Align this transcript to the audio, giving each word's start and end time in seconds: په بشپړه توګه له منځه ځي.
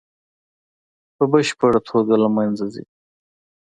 په 1.15 1.23
بشپړه 1.31 1.79
توګه 1.89 2.13
له 2.23 2.29
منځه 2.35 2.65
ځي. 2.73 2.83